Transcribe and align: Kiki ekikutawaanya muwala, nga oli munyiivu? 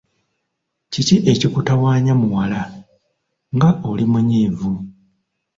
Kiki 0.91 1.17
ekikutawaanya 1.31 2.13
muwala, 2.21 2.61
nga 3.55 3.69
oli 3.89 4.05
munyiivu? 4.11 4.71